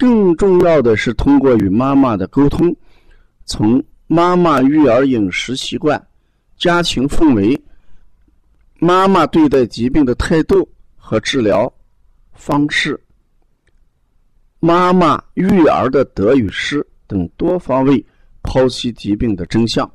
[0.00, 2.74] 更重要的是，通过与妈妈的沟通，
[3.44, 6.02] 从妈妈育儿饮食习惯、
[6.56, 7.62] 家庭氛围、
[8.78, 10.66] 妈妈对待疾病的态度
[10.96, 11.70] 和治疗
[12.32, 12.98] 方式、
[14.58, 18.02] 妈妈育儿的得与失等多方位
[18.42, 19.88] 剖析疾病的真相，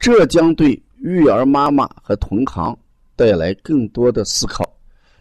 [0.00, 2.76] 这将对育儿妈妈和同行
[3.14, 4.68] 带来更多的思考，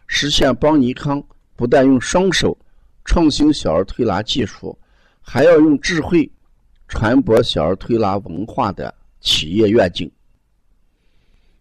[0.07, 1.23] 实现邦尼康
[1.55, 2.57] 不但用双手。
[3.03, 4.77] 创新小儿推拿技术，
[5.21, 6.29] 还要用智慧
[6.87, 10.09] 传播小儿推拿文化的企业愿景。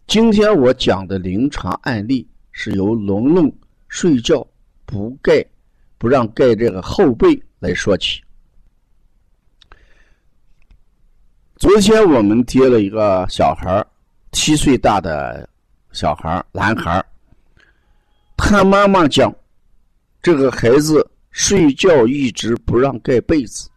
[0.07, 3.53] 今天我讲的临床案例是由龙龙
[3.89, 4.47] 睡觉
[4.85, 5.45] 不盖、
[5.99, 8.23] 不让盖这个后背来说起。
[11.57, 13.85] 昨天我们接了一个小孩
[14.33, 15.49] 七岁大的
[15.93, 17.05] 小孩男孩
[18.37, 19.35] 他妈妈讲，
[20.23, 21.07] 这个孩子。
[21.31, 23.69] 睡觉一直不让盖被子，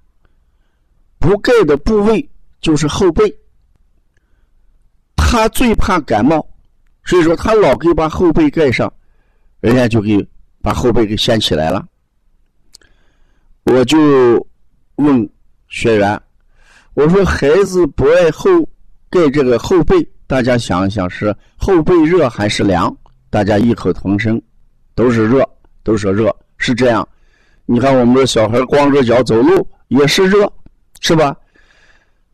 [1.19, 2.29] 不盖的部位
[2.61, 3.23] 就是后背。
[5.15, 6.45] 他最怕感冒，
[7.03, 8.91] 所以说他老给把后背盖上，
[9.61, 10.27] 人家就给
[10.61, 11.85] 把后背给掀起来了。
[13.63, 14.45] 我就
[14.95, 15.29] 问
[15.69, 16.21] 学员，
[16.93, 18.61] 我说孩子不爱后
[19.09, 22.95] 盖这个后背，大家想一想是后背热还是凉？
[23.29, 24.39] 大家异口同声，
[24.93, 25.47] 都是热，
[25.81, 27.07] 都说热，是这样。
[27.65, 30.51] 你看，我们这小孩光着脚走路也是热，
[30.99, 31.35] 是吧？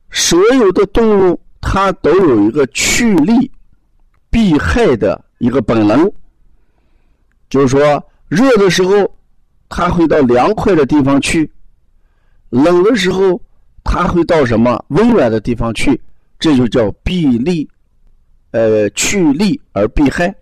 [0.10, 3.52] 所有的动物它都有一个趋利
[4.32, 6.12] 避害的一个本能，
[7.48, 9.16] 就是说，热的时候
[9.70, 11.52] 它会到凉快的地方去，
[12.50, 13.40] 冷的时候
[13.84, 16.02] 它会到什么温暖的地方去，
[16.40, 17.70] 这就叫避利，
[18.50, 20.34] 呃，趋利而避害，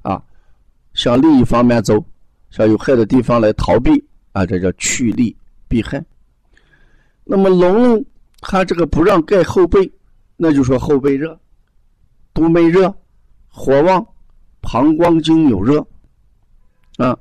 [0.00, 0.22] 啊，
[0.94, 2.02] 向另一方面走，
[2.50, 4.02] 向有害的地方来逃避。
[4.32, 5.36] 啊，这叫趋利
[5.66, 6.04] 避害。
[7.24, 8.04] 那么龙龙
[8.40, 9.90] 他这个不让盖后背，
[10.36, 11.38] 那就说后背热、
[12.32, 12.94] 肚内热、
[13.48, 14.06] 火旺、
[14.60, 15.84] 膀胱经有热
[16.96, 17.16] 啊。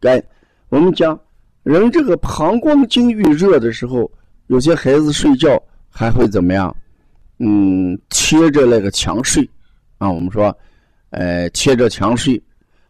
[0.00, 0.22] 该
[0.68, 1.18] 我们讲
[1.64, 4.10] 人这个膀胱经遇热的时候，
[4.46, 6.74] 有些孩子睡觉还会怎么样？
[7.38, 9.48] 嗯，贴着那个墙睡
[9.98, 10.08] 啊。
[10.10, 10.56] 我们说，
[11.10, 12.40] 呃，贴着墙睡，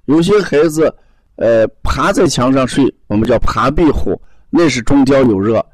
[0.04, 0.94] 有些孩子。
[1.36, 5.64] 呃，爬在墙上睡，我们叫爬壁虎，那是中焦有热。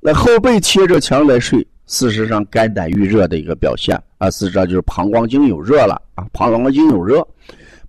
[0.00, 7.26] 那后背贴着墙来睡，事实上肝胆郁热的一个表现啊，事实上就是膀胱经有热了啊，膀胱经有热，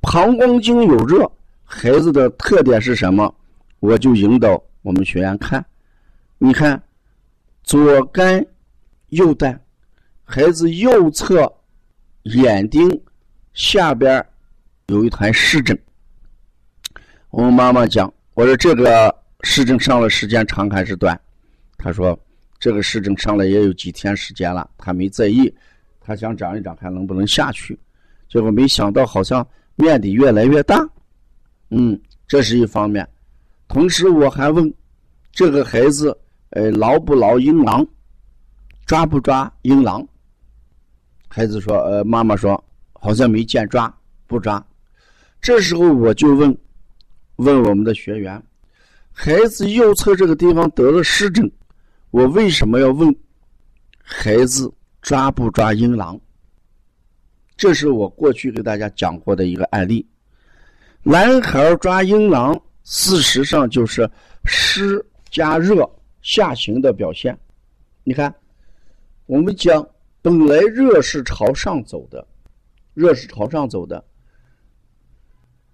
[0.02, 1.30] 膀胱经有热，
[1.64, 3.34] 孩子的特点是什么？
[3.80, 5.64] 我就引导我们学员看，
[6.38, 6.82] 你看，
[7.64, 8.44] 左肝
[9.10, 9.60] 右胆，
[10.24, 11.52] 孩子右侧
[12.24, 13.02] 眼睛
[13.54, 14.26] 下边
[14.88, 15.78] 有一团湿疹。
[17.30, 21.20] 我妈妈讲，我说这个湿疹上了时间长还是短？
[21.78, 22.18] 她说
[22.58, 25.54] 这个湿疹上了也有几天时间了，她没在意，
[26.00, 27.78] 她想长一长看能不能下去，
[28.30, 29.46] 结果没想到好像
[29.76, 30.88] 面积越来越大。
[31.70, 33.08] 嗯，这是一方面。
[33.68, 34.74] 同时我还问
[35.34, 36.18] 这个孩子，
[36.52, 37.86] 呃，挠不挠阴囊，
[38.86, 40.08] 抓不抓阴囊？
[41.28, 43.94] 孩子说，呃，妈妈说好像没见抓，
[44.28, 44.66] 不抓。
[45.42, 46.58] 这时候我就问。
[47.38, 48.42] 问我们的学员，
[49.12, 51.50] 孩子右侧这个地方得了湿疹，
[52.12, 53.16] 我为什么要问
[54.02, 54.72] 孩子
[55.02, 56.20] 抓不抓阴囊？
[57.56, 60.06] 这是我过去给大家讲过的一个案例。
[61.02, 64.09] 男孩抓阴囊，事实上就是
[64.46, 65.89] 湿加热
[66.22, 67.38] 下行的表现。
[68.04, 68.34] 你看，
[69.25, 69.88] 我们讲
[70.22, 72.25] 本来热是朝上走的，
[72.94, 74.04] 热是朝上走的。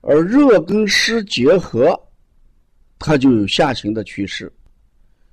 [0.06, 1.98] 而热跟湿结合，
[3.00, 4.52] 它就有下行的趋势。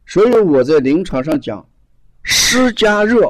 [0.06, 1.69] 所以我在临床上讲，
[2.22, 3.20] 湿加热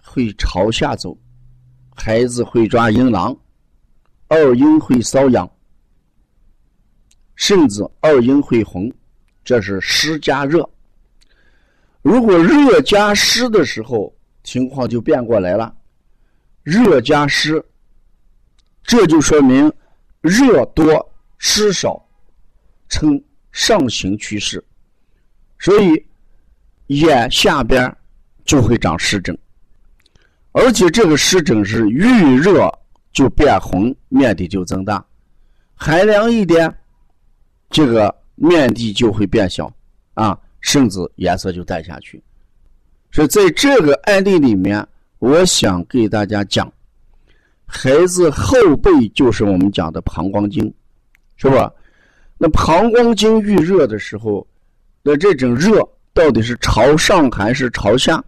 [0.00, 1.18] 会朝下走，
[1.92, 3.36] 孩子会抓阴囊，
[4.28, 5.50] 二阴会瘙痒，
[7.34, 8.92] 甚至二阴会红，
[9.44, 10.68] 这是湿加热。
[12.00, 14.14] 如果热加湿的时候，
[14.44, 15.76] 情况就变过来了，
[16.62, 17.60] 热加湿，
[18.84, 19.70] 这就说明。
[20.28, 22.00] 热多湿少，
[22.88, 23.20] 呈
[23.50, 24.62] 上行趋势，
[25.58, 26.06] 所以
[26.88, 27.92] 眼下边
[28.44, 29.36] 就会长湿疹，
[30.52, 32.70] 而且这个湿疹是遇热
[33.12, 35.02] 就变红，面积就增大；
[35.74, 36.72] 寒凉一点，
[37.70, 39.72] 这个面积就会变小，
[40.14, 42.22] 啊，甚至颜色就淡下去。
[43.10, 44.86] 所以在这个案例里面，
[45.18, 46.72] 我想给大家讲，
[47.70, 50.72] 孩子后背就是我们讲的膀胱经，
[51.36, 51.70] 是吧？
[52.38, 54.44] 那膀胱经遇热的时候，
[55.02, 58.24] 那这种热到底是朝上还是朝下？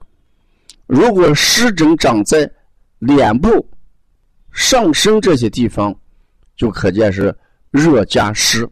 [0.87, 2.48] 如果湿疹长在
[2.98, 3.66] 脸部、
[4.52, 5.94] 上身这些地方，
[6.54, 7.34] 就可见是
[7.70, 8.69] 热加湿，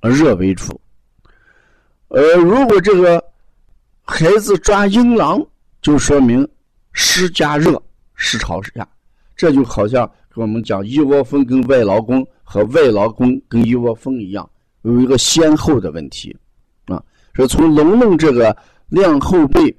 [0.00, 0.80] 热为主。
[2.08, 3.22] 呃，如果这个
[4.04, 5.44] 孩子抓阴囊，
[5.82, 6.48] 就说明
[6.92, 7.80] 湿加热，
[8.14, 8.88] 湿朝下。
[9.42, 14.48] 这就好像跟我们讲一窝蜂跟外劳宫和外劳宫跟一窝蜂一样。
[14.82, 16.32] 有一个先后的问题，
[16.84, 17.02] 啊，
[17.32, 18.56] 说从龙龙这个
[18.88, 19.76] 亮后背，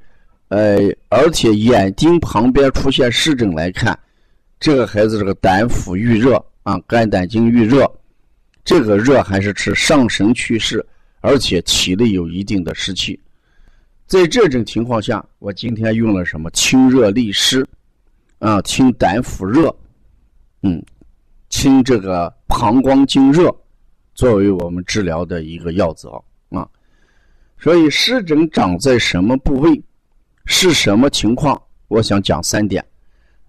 [0.50, 3.98] 呃，而且眼睛旁边出现湿疹来看，
[4.60, 7.90] 这个孩子这个胆腑郁热啊，肝胆经郁热，
[8.66, 10.86] 这个热还是指上神去湿，
[11.22, 13.18] 而且体内有一定的湿气。
[14.08, 17.66] 在这种情况下，我今天用了什么清热利湿，
[18.44, 19.74] 啊，清胆腑热，
[20.64, 20.84] 嗯，
[21.48, 23.50] 清这个膀胱经热。
[24.16, 26.10] 作为我们治疗的一个要则
[26.50, 26.68] 啊，
[27.58, 29.82] 所以湿疹长在什么部位，
[30.46, 31.60] 是什么情况？
[31.88, 32.86] 我想讲三点。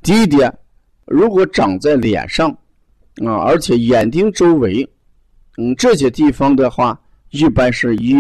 [0.01, 0.57] 第一点，
[1.07, 2.49] 如果长在脸上
[3.27, 4.89] 啊，而且眼睛周围，
[5.57, 6.97] 嗯，这些地方的话，
[7.31, 8.13] 一般是以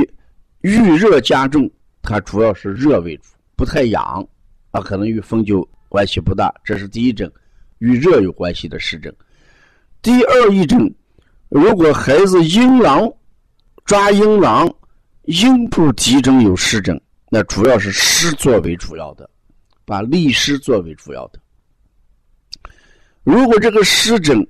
[0.62, 1.70] 遇热加重，
[2.02, 4.26] 它主要是热为主，不太痒
[4.72, 6.52] 啊，可能与风就关系不大。
[6.64, 7.30] 这是第一种
[7.78, 9.14] 与热有关系的湿疹。
[10.02, 10.92] 第二一种。
[11.50, 13.08] 如果孩子阴囊
[13.84, 14.68] 抓阴囊，
[15.26, 17.00] 阴部集中有湿疹，
[17.30, 19.30] 那主要是湿作为主要的，
[19.84, 21.38] 把利湿作为主要的。
[23.22, 24.44] 如果这个湿疹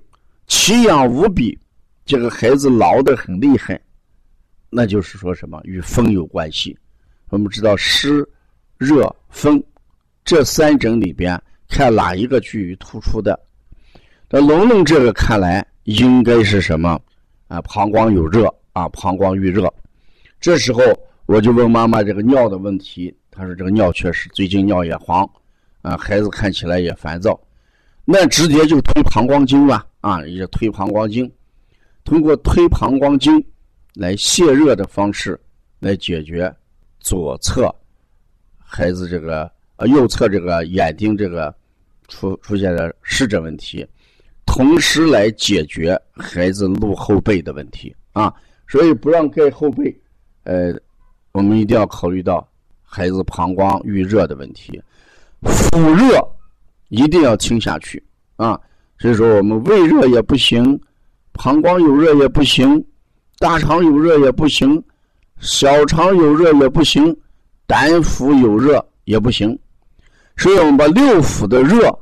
[0.46, 1.58] 奇痒无比，
[2.06, 3.78] 这个孩子挠的很厉害，
[4.70, 6.74] 那就是说什么与风有关系。
[7.28, 8.26] 我们知道湿、
[8.78, 9.62] 热、风
[10.24, 13.38] 这三诊里边，看哪一个居于突出的。
[14.30, 15.64] 那龙龙这个看来。
[15.84, 16.98] 应该是什么？
[17.46, 19.70] 啊，膀胱有热啊，膀胱遇热。
[20.40, 20.80] 这时候
[21.26, 25.28] 我就问妈妈这个尿的问题，她说这个尿确实最近尿也黄，
[25.82, 27.38] 啊，孩子看起来也烦躁，
[28.06, 31.30] 那直接就推膀胱经吧，啊，也推膀胱经，
[32.02, 33.44] 通过推膀胱经
[33.92, 35.38] 来泄热的方式
[35.80, 36.50] 来解决
[36.98, 37.70] 左侧
[38.56, 41.54] 孩子这个呃右侧这个眼睛这个
[42.08, 43.86] 出出现的湿疹问题。
[44.46, 48.32] 同时来解决孩子露后背的问题啊，
[48.68, 49.98] 所以不让盖后背，
[50.42, 50.70] 呃，
[51.32, 52.46] 我们一定要考虑到
[52.82, 54.80] 孩子膀胱遇热的问题，
[55.42, 56.22] 腹热
[56.90, 58.00] 一定要清下去
[58.36, 58.60] 啊。
[58.98, 60.78] 所以说我们胃热也不行，
[61.32, 62.84] 膀胱有热也不行，
[63.38, 64.80] 大肠有热也不行，
[65.40, 67.16] 小肠有热也不行，
[67.66, 69.58] 胆腑有热也不行。
[70.36, 71.96] 所以我们把六腑的热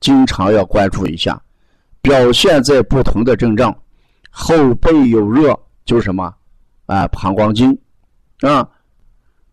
[0.00, 1.40] 经常要关注一下。
[2.02, 3.74] 表现在不同的症状，
[4.30, 6.34] 后背有热就是什么？
[6.84, 7.74] 啊，膀胱经，
[8.42, 8.68] 啊，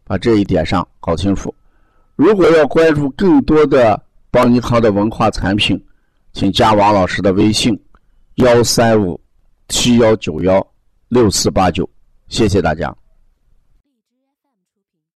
[0.04, 1.54] 把这一点上搞清楚。
[2.18, 3.98] 如果要关注更多的
[4.30, 5.82] 邦尼康的文化产品，
[6.34, 7.80] 请加王老师的微信：
[8.36, 9.18] 幺三五
[9.70, 10.66] 七幺九幺
[11.08, 11.90] 六四八九。
[12.28, 12.94] 谢谢大家。